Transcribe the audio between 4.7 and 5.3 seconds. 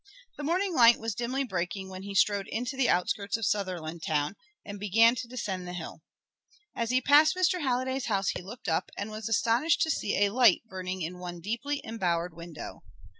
began to